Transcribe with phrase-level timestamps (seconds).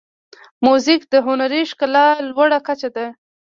[0.65, 3.07] موزیک د هنري ښکلا لوړه کچه ده.